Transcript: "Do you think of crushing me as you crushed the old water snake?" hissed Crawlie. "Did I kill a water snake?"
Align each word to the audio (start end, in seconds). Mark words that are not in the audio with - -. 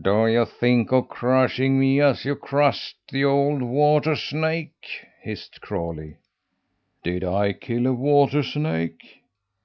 "Do 0.00 0.28
you 0.28 0.44
think 0.44 0.92
of 0.92 1.08
crushing 1.08 1.76
me 1.80 2.00
as 2.00 2.24
you 2.24 2.36
crushed 2.36 2.98
the 3.10 3.24
old 3.24 3.62
water 3.62 4.14
snake?" 4.14 4.86
hissed 5.20 5.60
Crawlie. 5.60 6.18
"Did 7.02 7.24
I 7.24 7.52
kill 7.52 7.88
a 7.88 7.92
water 7.92 8.44
snake?" 8.44 9.02